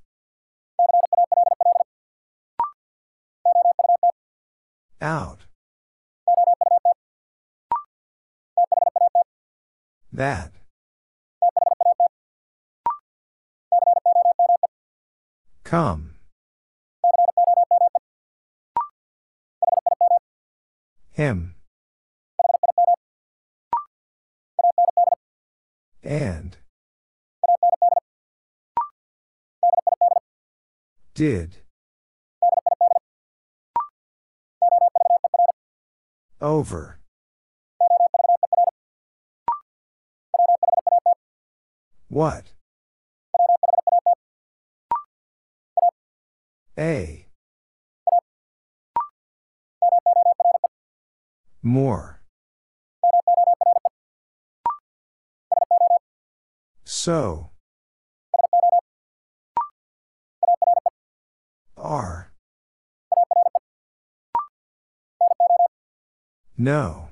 [4.99, 5.45] Out.
[10.11, 10.60] That.
[15.71, 16.15] Come.
[21.11, 21.55] Him.
[26.03, 26.57] And.
[31.13, 31.59] Did.
[36.41, 36.99] Over.
[42.09, 42.51] What?
[46.77, 47.27] A.
[51.61, 52.21] More.
[56.85, 57.49] So.
[61.77, 62.31] Are.
[66.57, 67.09] No.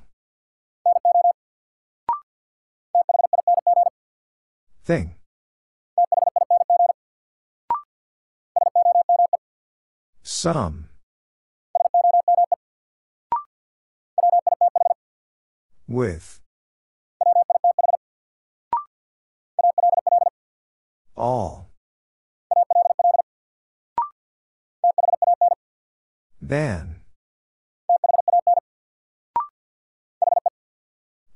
[4.85, 5.18] Thing.
[10.41, 10.87] Some.
[15.85, 16.39] With.
[21.17, 21.71] All.
[26.41, 27.01] Then.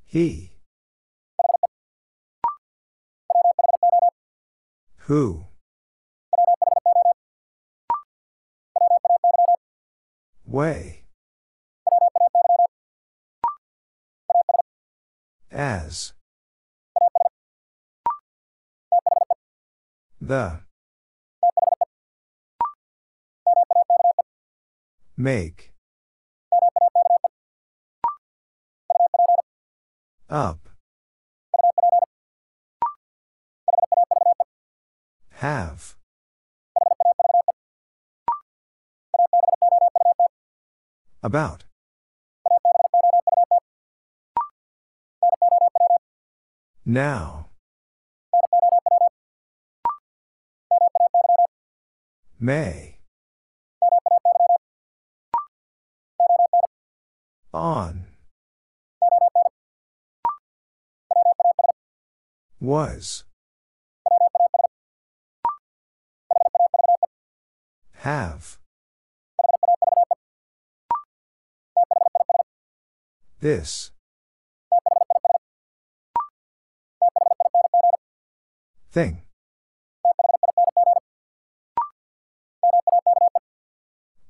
[0.05, 0.51] He.
[5.07, 5.47] Who?
[10.53, 11.05] Way.
[15.51, 16.13] As.
[20.21, 20.59] The.
[25.17, 25.73] Make.
[30.29, 30.69] Up.
[35.31, 35.95] Have.
[41.23, 41.63] About.
[46.85, 47.47] Now.
[52.37, 52.97] May.
[57.53, 58.05] On.
[62.59, 63.23] Was.
[67.93, 68.57] Have.
[73.43, 73.91] This.
[78.89, 79.23] Thing.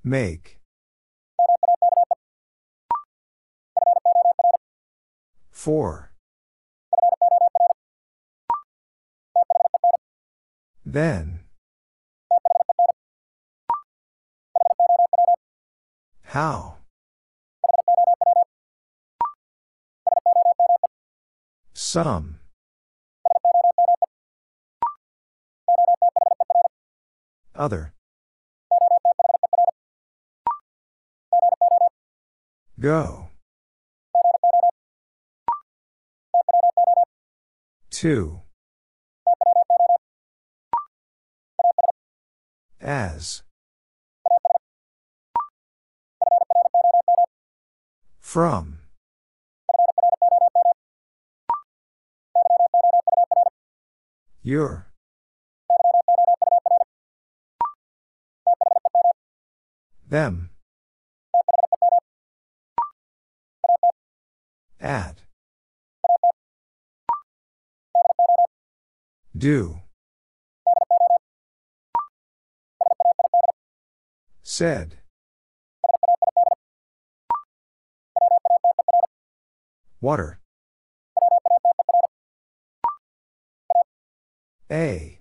[0.04, 0.58] Make.
[5.52, 6.12] Four.
[10.84, 11.42] Then.
[16.24, 16.83] How?
[21.94, 22.40] Some.
[27.54, 27.94] Other.
[32.80, 33.28] Go.
[37.92, 38.42] Two.
[42.82, 43.44] As.
[48.20, 48.83] From.
[54.46, 54.88] Your.
[60.10, 60.50] Them.
[64.82, 65.22] At.
[69.36, 69.80] Do.
[74.44, 74.98] Said.
[80.02, 80.43] Water.
[84.74, 85.20] A.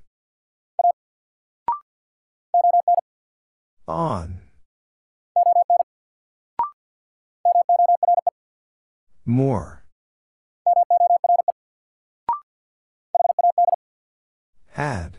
[3.86, 4.38] On.
[9.26, 9.84] More.
[14.70, 15.18] Had.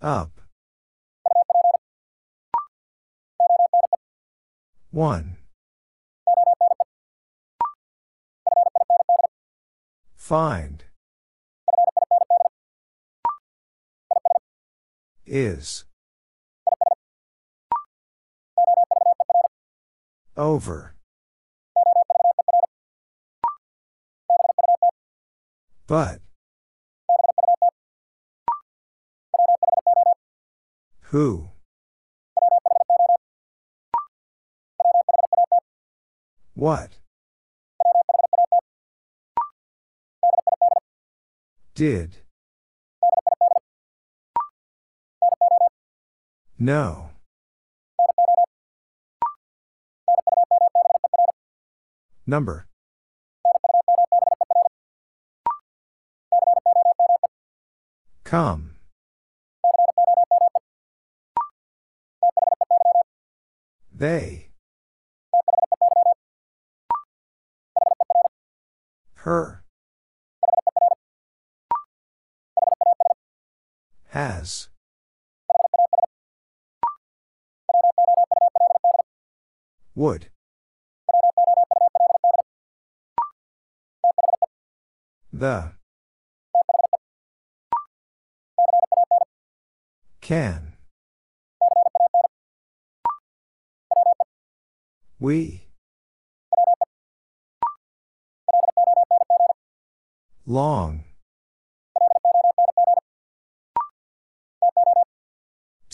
[0.00, 0.40] Up.
[4.92, 5.41] One.
[10.22, 10.84] Find.
[15.26, 15.84] Is.
[20.36, 20.94] Over.
[25.88, 26.20] But.
[31.10, 31.50] Who?
[36.54, 37.01] What?
[41.74, 42.18] Did.
[46.58, 47.10] No.
[52.26, 52.66] Number.
[58.22, 58.76] Come.
[63.94, 64.50] They.
[69.14, 69.61] Her.
[74.12, 74.68] Has.
[79.94, 80.28] Would.
[85.32, 85.72] The.
[90.20, 90.74] Can.
[95.18, 95.68] We.
[100.44, 101.04] Long.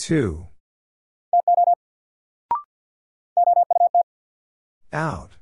[0.09, 0.47] Two.
[4.91, 5.33] Out.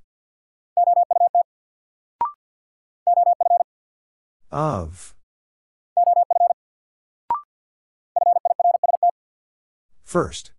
[4.51, 5.15] Of.
[10.03, 10.51] First.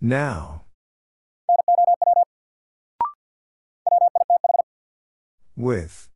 [0.00, 0.64] Now.
[5.56, 6.08] With.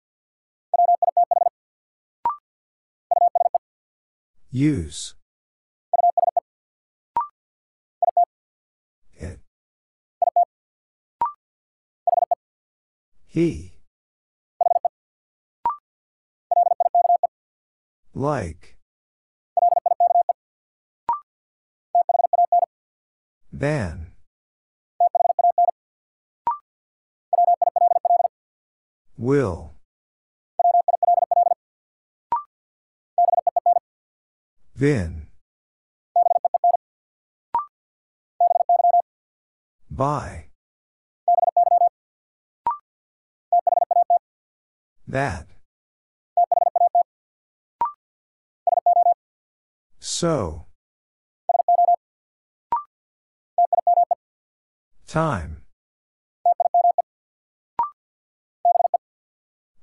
[4.50, 5.14] Use.
[9.14, 9.40] It.
[13.26, 13.74] He.
[18.14, 18.78] Like.
[23.52, 24.12] Than.
[29.18, 29.77] Will.
[34.78, 35.26] Vin.
[39.90, 40.50] By.
[45.09, 45.48] That.
[49.98, 50.66] So.
[55.09, 55.64] Time.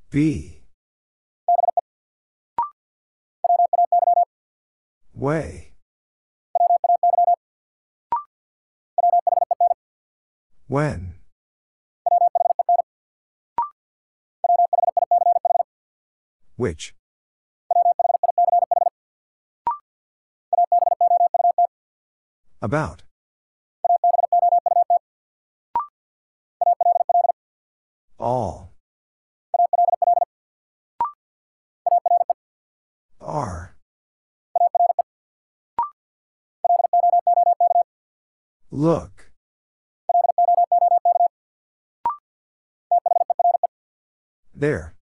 [0.10, 0.55] Be.
[5.26, 5.72] Way.
[10.68, 11.16] When.
[16.58, 16.94] Which.
[22.62, 23.02] About.
[28.20, 28.76] All.
[33.20, 33.75] Are.
[38.76, 39.32] Look.
[44.54, 44.96] There.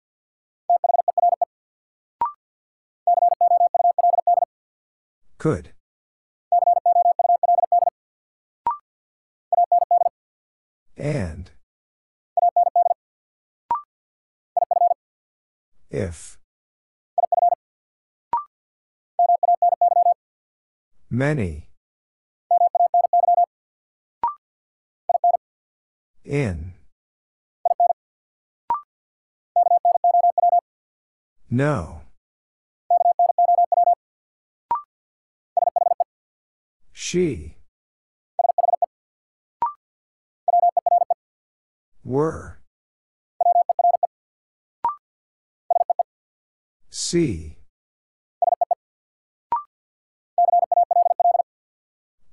[5.38, 5.72] Could.
[10.98, 11.52] And.
[15.90, 16.38] If.
[21.10, 21.71] Many.
[26.32, 26.72] In.
[31.50, 32.04] No.
[36.94, 37.56] She.
[42.06, 42.60] Were.
[46.90, 47.58] See.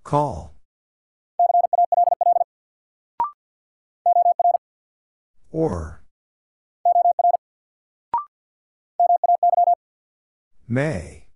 [0.05, 0.58] Call.
[5.59, 6.05] Or.
[10.69, 11.27] May.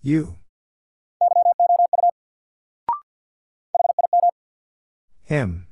[0.00, 0.36] You.
[5.24, 5.67] Him.